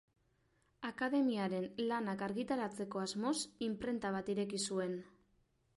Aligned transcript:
Akademiaren 0.87 1.67
lanak 1.91 2.23
argitaratzeko 2.29 3.03
asmoz 3.05 3.37
inprenta 3.71 4.17
bat 4.19 4.35
ireki 4.37 4.67
zuen. 4.69 4.99